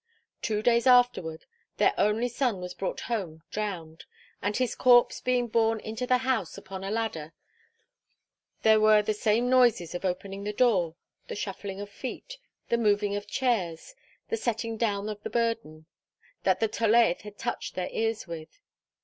Two 0.41 0.63
days 0.63 0.87
afterward 0.87 1.45
their 1.77 1.93
only 1.95 2.27
son 2.27 2.59
was 2.59 2.73
brought 2.73 3.01
home 3.01 3.43
drowned; 3.51 4.05
and 4.41 4.57
his 4.57 4.73
corpse 4.73 5.21
being 5.21 5.45
borne 5.47 5.79
into 5.79 6.07
the 6.07 6.17
house 6.25 6.57
upon 6.57 6.83
a 6.83 6.89
ladder, 6.89 7.33
there 8.63 8.79
were 8.79 9.03
the 9.03 9.13
same 9.13 9.47
noises 9.47 9.93
of 9.93 10.03
opening 10.03 10.43
the 10.43 10.53
door, 10.53 10.95
the 11.27 11.35
shuffling 11.35 11.79
of 11.79 11.87
feet, 11.91 12.39
the 12.69 12.79
moving 12.79 13.15
of 13.15 13.27
chairs, 13.27 13.93
the 14.29 14.37
setting 14.37 14.75
down 14.75 15.07
of 15.07 15.21
the 15.21 15.29
burden, 15.29 15.85
that 16.45 16.59
the 16.59 16.67
Tolaeth 16.67 17.21
had 17.21 17.37
touched 17.37 17.75
their 17.75 17.89
ears 17.91 18.25
with. 18.25 18.59